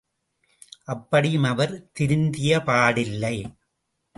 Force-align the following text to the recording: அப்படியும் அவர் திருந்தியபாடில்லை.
அப்படியும் 0.83 1.43
அவர் 1.43 1.73
திருந்தியபாடில்லை. 1.99 3.35